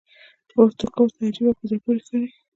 توکي 0.49 0.85
ورته 1.01 1.19
عجیبه 1.29 1.49
او 1.51 1.57
په 1.59 1.63
زړه 1.69 1.79
پورې 1.83 1.99
ښکاري 2.05 2.29